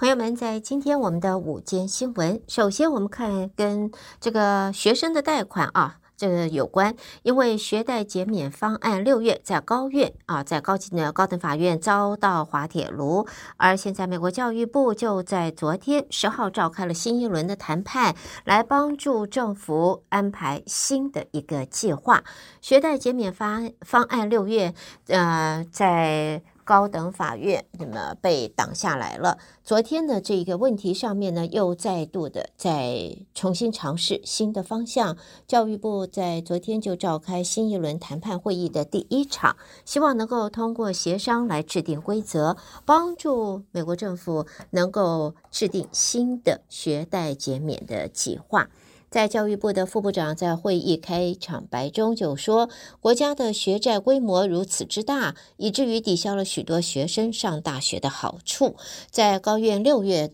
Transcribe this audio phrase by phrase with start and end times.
[0.00, 13.26] 朋友们，在今天我们的午间新闻，首先我们看跟这个学生的贷款啊，这个有关，因为学贷减免方案六月在高院啊，在高级的高等法院遭到滑铁卢，
[13.58, 22.24] 而现在美国教育部就在昨天十号召开了新一轮的谈判，来帮助政府安排新的一个计划。
[22.62, 24.72] 学贷减免方方案六月，
[25.08, 26.40] 呃，在。
[26.70, 29.38] 高等法院那么被挡下来了。
[29.64, 35.16] 昨天的这个问题上面呢，又再度的再重新尝试新的方向。
[35.48, 48.68] 教育部在昨天就召开新一轮谈判会议的第一场，希望能够通过协商来制定规则，帮助美国政府能够制定新的学贷减免的计划。
[49.10, 58.76] 在教育部的副部长在会议开场白中就说，国家的学债规模如此之大，以至于抵消了许多学生上大学的好处。
[59.10, 60.30] 在高院六月。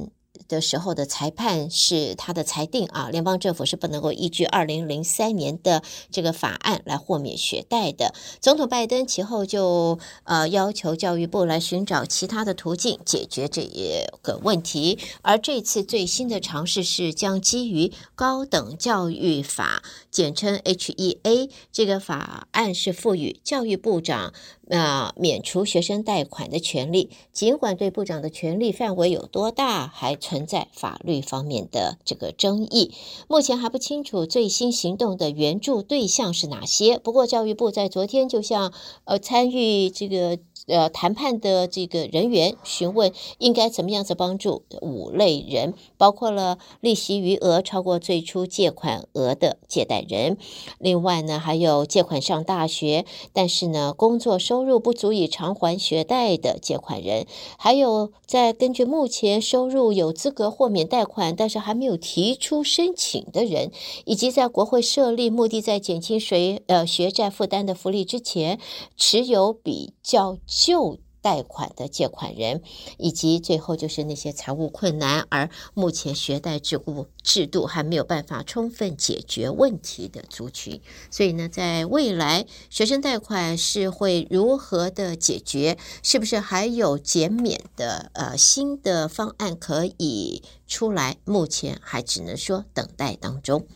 [0.48, 8.14] 的时候的裁判是他的裁定啊，联邦政府是不能够依据二零零三年的这个法案来豁免学贷的。
[8.40, 24.32] 总统拜登其后就呃要求教育部来寻找其他的途径解决这一个问题，而这次最新的尝试是将基于高等教育法，简称 HEA 这个法案是赋予教育部长。
[24.68, 32.92] 那免除学生贷款的权利，尽管对部长的权力范围有多大，还存存在法律方面的这个争议。
[33.26, 36.98] 目前还不清楚最新行动的援助对象是哪些。
[36.98, 40.38] 不过，教育部在昨天就向呃参与这个。
[40.66, 50.36] 呃，谈判的这个人员询问应该怎么样子帮助五类人，包括了利息余额超过最初借款额的借贷人，
[50.80, 63.70] 另外呢，还有借款上大学，但是呢，工作收入不足以偿还学贷的借款人，还有在根据目前收入有资格豁免贷款，但是还没有提出申请的人，
[64.04, 68.58] 以及在国会设立目的在减轻谁呃学债负担的福利之前，
[68.96, 70.38] 持有比较。
[70.58, 72.62] 旧贷款的借款人，
[72.98, 80.80] 以及最后就是那些财务困难而目前学贷制度制度还没有办法充分解决问题的族群。
[81.10, 85.76] 所以呢，在未来学生贷款是会如何的解决？
[86.02, 91.16] 是不是还有减免的呃新的方案可以出来？
[91.24, 93.66] 目前还只能说等待当中。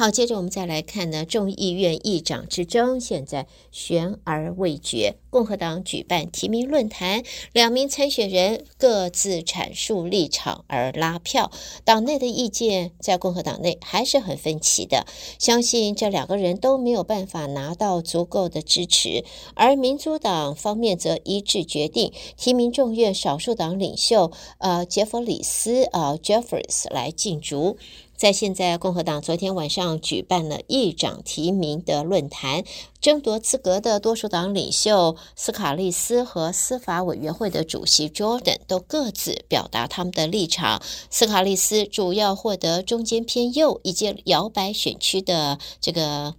[0.00, 5.16] 好，接着我们再来看呢，众议院议长之争现在悬而未决。
[5.28, 7.22] 共和党举办提名论坛，
[7.52, 11.52] 两名参选人各自阐述立场而拉票。
[11.84, 15.04] 党内的意见在共和党内还是很分歧的，
[15.38, 19.26] 相信这两个人都没有办法拿到足够的支持。
[19.52, 27.76] 而民主党方面则一致决定提名众院少数党领袖呃杰弗里斯呃 Jeffries 来竞逐。
[28.20, 32.64] 在现在，共和党昨天晚上举办了议长提名的论坛，
[33.00, 40.82] 争夺资格的多数党领袖斯卡利斯和司法委员会的主席 Jordan 都各自表达他们的立场。
[41.08, 46.34] 斯卡利斯主要获得中间偏右以及摇摆选区的这个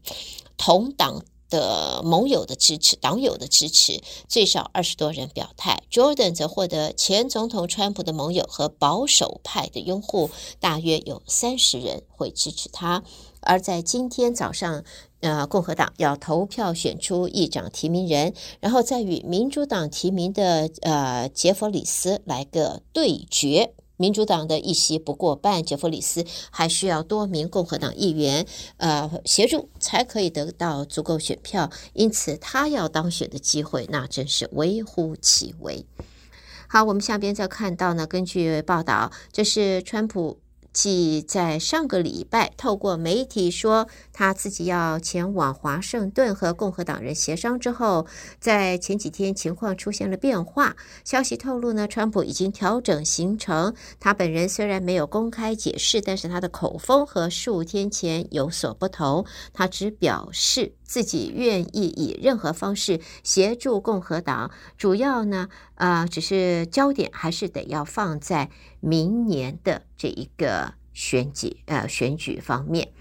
[0.58, 1.26] 同党。
[1.52, 5.84] 的盟友的支持，党友的支持，最少二十多人表态。
[5.92, 13.04] Jordan 则获得前总统川普的盟友和保守派的拥护，大约有三十人会支持他。
[13.42, 14.84] 而在今天早上，
[15.20, 23.74] 呃，共和党要投票选出议长提名人，然后再与民主党提名的呃杰弗里斯来个对决。
[24.02, 28.48] 民主党的议席不过半，杰弗里斯还需要多名共和党议员
[28.78, 35.86] 呃协助才可以得到足够选票，因此他要当选的机会那真是微乎其微。
[36.68, 40.40] 好，我们下边再看到呢，根据报道，这是川普。
[40.74, 43.90] 继在上个礼拜透过媒体说
[44.22, 48.06] 他自己要前往华盛顿和共和党人协商之后，
[48.40, 50.76] 在前几天情况出现了变化。
[51.04, 53.74] 消息透露呢，川普已经调整行程。
[54.00, 59.26] 他本人虽然没有公开解释，但是他的口风和数天前有所不同。
[59.54, 68.52] 他只表示自己愿意以任何方式协助共和党，主要呢，呃，只是焦点还是得要放在
[68.82, 72.92] 明年的这一个选举，呃，选举方面。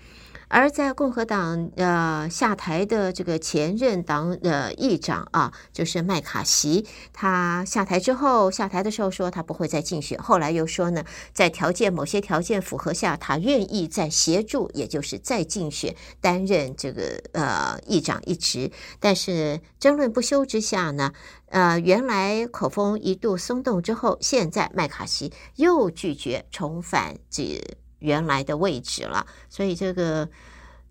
[0.53, 18.73] 而在共和党呃下台的这个前任党的议长啊，就是麦卡锡，他下台之后，下台的时候说他不会再竞选，后来又说呢，在条件某些条件符合下，他愿意再协助，也就是再竞选担任这个呃议长一职。
[18.99, 21.13] 但是争论不休之下呢，
[21.51, 27.63] 呃，原来口风一度松动之后，现在麦卡锡又拒绝重返这。
[28.01, 30.29] 原来的位置了，所以这个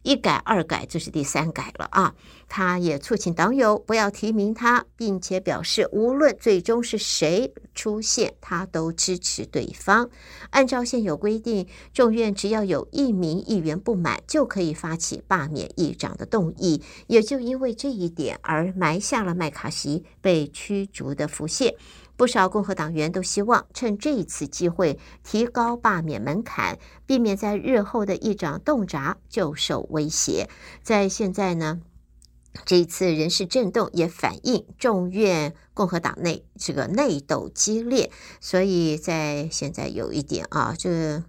[0.02, 2.16] 一改二改，这是第三改了啊！
[2.48, 10.10] 他也促请党友不要提名他，并且表示无论最终是谁出现，他都支持对方。
[10.52, 16.82] 按照现有规定，众院只要有一名议员不满，就可以发起罢免议长的动议。
[17.08, 21.76] 也就因为这一点，而埋下了麦卡锡被驱逐的伏线。
[22.19, 30.50] 不少共和党员都希望趁这一次机会提高罢免门槛，避免在日后的议长冻闸就受威胁。
[30.83, 31.80] 在现在呢，
[32.66, 38.12] 这一次人事震动也反映众院共和党内这个内斗激烈，
[38.42, 41.24] 所以在现在有一点啊，这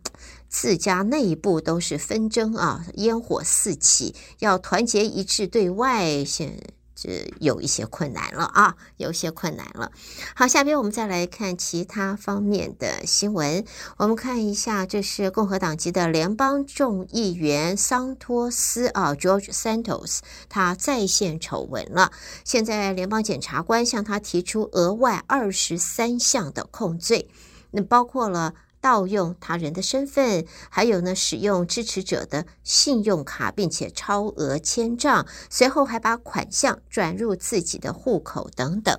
[0.48, 6.60] 自家内部都是纷争啊，烟火四起，要团结一致对外现。
[7.00, 9.90] 是有一些困难了啊，有一些困难了。
[10.34, 13.64] 好，下边我们再来看其他方面的新闻。
[13.96, 20.18] 我们看一下，这是共和党籍的联邦众议员桑托斯啊，George Santos，
[20.50, 22.12] 他再现丑闻了。
[22.44, 27.30] 现在联邦检察官向他提出额外二十三项的控罪，
[27.70, 28.54] 那包括了。
[28.80, 38.98] 盗用他人的身份，还有呢，使用支持者的信用卡，并且超额签账，随后还把款项转入自己的户口等等。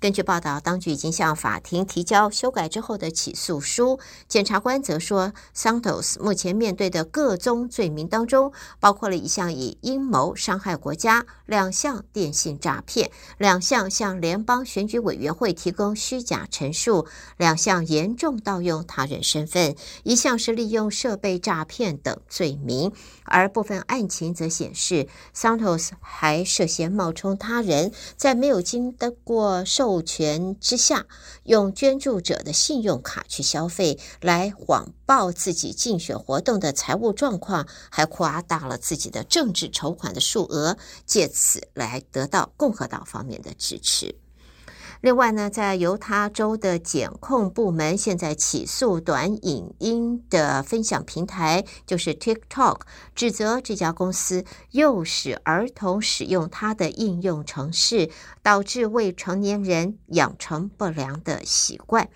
[0.00, 3.98] 根据报道，当局已经向法庭提交修改之后的起诉书。
[4.28, 19.74] 检察官则说，Santos 目前面对的各宗罪名当中，包括了一项以阴谋伤害国家，两项电信诈骗，两项向联邦选举委员会提供虚假陈述，两项严重盗用他人身份，
[20.04, 22.92] 一项是利用设备诈骗等罪名。
[23.24, 31.06] 而部分案情则显示，Santos 还涉嫌冒充他人，在没有经得过受授权之下，
[31.44, 40.76] 用捐助者的信用卡去消费，来谎报自己竞选活动的财务状况，还夸大了自己的政治筹款的数额，
[41.06, 44.14] 借此来得到共和党方面的支持。
[45.00, 52.80] 另外呢，在犹他州的检控部门现在起诉短影音的分享平台，就是 TikTok，
[53.14, 58.10] 指责这家公司诱使儿童使用它的应用程式，
[58.42, 62.08] 导致未成年人养成不良的习惯。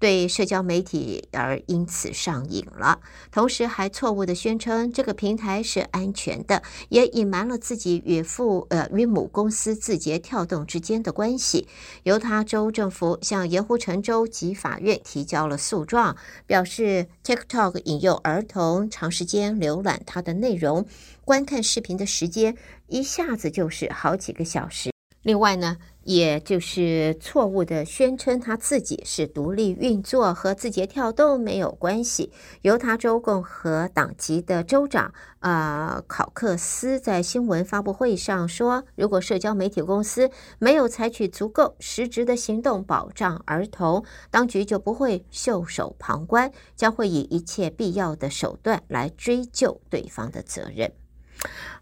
[0.00, 3.00] 对社交媒体而因此上瘾了，
[3.30, 11.68] 同时还错误地宣称这个平台是安全的，也隐瞒了自己与父呃与母公司字节跳动之间的关系。
[12.04, 20.86] 犹他州政府向盐湖城州级法院提交了诉状，表示 TikTok 引诱儿童长时间浏览它的内容，
[21.26, 22.56] 观看视频的时间
[22.88, 24.89] 一下子就是好几个小时。
[25.22, 32.32] 另外呢，也就是错误的宣称他自己是独立运作，和字节跳动没有关系。
[32.62, 50.90] 犹他州共和党籍的州长、呃、考克斯在新闻发布会上说：“如果社交媒体公司没有采取足够实质的行动保障儿童，当局就不会袖手旁观，将会以一切必要的手段来追究对方的责任。”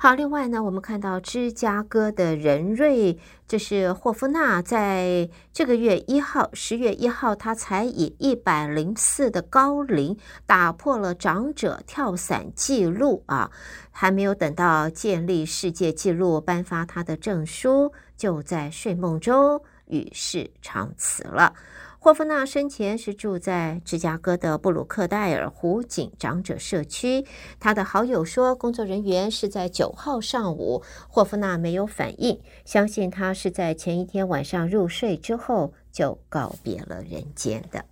[0.00, 3.18] 好，另外呢，我们看到芝加哥的仁瑞，
[3.48, 13.50] 就是霍夫纳，在这个月一号，十月一号，他才以一百零四的高龄打破了长者跳伞纪录啊，
[13.90, 21.54] 还没有等到建立世界纪录颁发他的证书，就在睡梦中与世长辞了。
[22.00, 27.26] 霍夫纳生前是住在芝加哥的布鲁克戴尔湖景长者社区。
[27.58, 37.84] 他的好友说，工作人员是在九号上午，霍夫纳没有反应，相信他是在前一天晚上入睡之后就告别了人间的。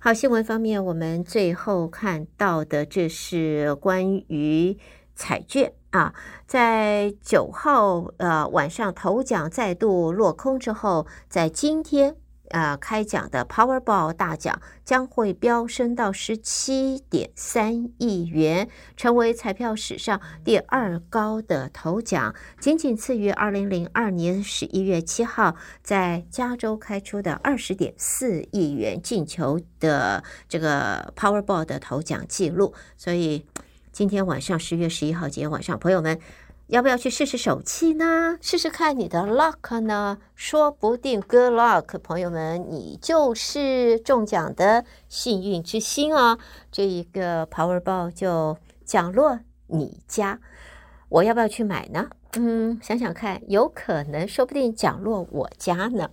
[0.00, 4.76] 好，新闻方面，我们最后看到的这是关于
[5.14, 6.12] 彩券啊，
[6.48, 12.16] 在九号呃晚上头奖再度落空之后，在今天。
[12.50, 32.74] 呃，开奖的 Powerball 大奖将会飙升到十七点三亿元，成为彩票史上第二高的头奖，仅仅次于二零零二年十一月七号在加州开出的二十点四亿元进球的这个 Powerball 的头奖记录。
[32.96, 33.46] 所以。
[33.92, 36.20] 今天晚上十月十一号，今天晚上朋友们
[36.68, 38.38] 要不要去试试手气呢？
[38.40, 40.18] 试试看你的 luck 呢？
[40.34, 46.38] 说不定 good luck，朋友们，你就是中奖的幸运之星哦！
[46.72, 50.40] 这一个 Powerball 就降落你家，
[51.08, 52.10] 我要不要去买呢？
[52.34, 56.10] 嗯，想想看，有可能，说不定降落我家呢。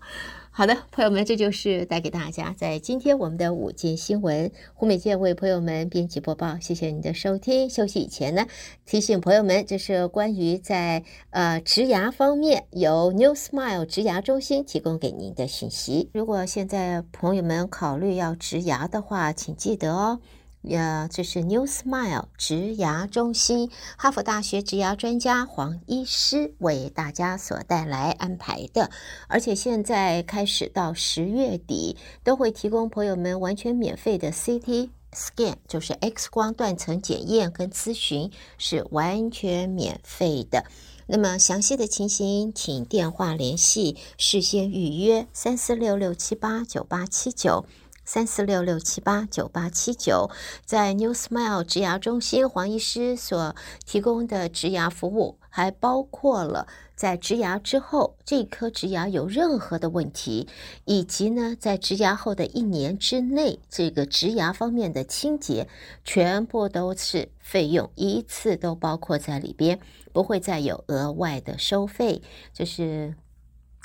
[0.55, 4.51] 好的，朋友们，这就是带给大家在今天我们的午间新闻。
[4.75, 7.67] 胡美健为朋友们编辑播报，谢谢您的收听。
[7.67, 8.45] 休息以前呢，
[8.85, 16.11] 提醒朋友们，这是关于在呃植牙方面由 New Smile 植牙中心提供给您的信息。
[16.13, 20.19] 如果现在朋友们考虑要植牙的话，请记得哦。
[20.63, 28.89] 呀，这是 New Smile 植牙中心，哈佛大学植牙专家黄医师为大家所带来安排的，
[29.27, 40.63] 而且现在开始到十月底都会提供朋友们完全免费的 CT scan，就是 X 光断层检验跟咨询是完全免费的。
[41.07, 47.65] 那么详细的情形，请电话联系，事先预约三四六六七八九八七九。
[48.05, 50.29] 三四六六七八九八七九，
[50.65, 53.55] 在 New Smile 植牙中心，黄医师所
[53.85, 60.49] 提供的植牙服务，还包括了在植牙之后，这颗植牙有任何的问题，
[60.83, 65.69] 以及呢，在植牙后的一年之内，这个植牙方面的清洁，
[66.03, 69.79] 全部都是费用一次都包括在里边，
[70.11, 72.21] 不会再有额外的收费，
[72.53, 73.15] 就是。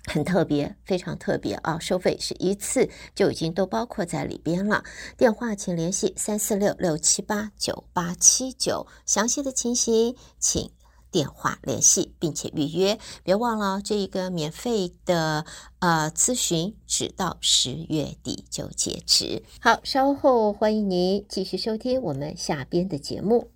[0.08, 1.78] 很特别，非常特别啊！
[1.78, 4.82] 收费是一次就已经都包括在里边了。
[5.16, 10.70] 电话请联系三四六六七八九八七九，详细的情形请
[11.10, 12.98] 电话联系并且预约。
[13.22, 15.44] 别忘了这一个免费的
[15.78, 19.42] 呃咨询，直到十月底就截止。
[19.60, 23.50] 好，稍后欢迎您继续收听我们下边的节目。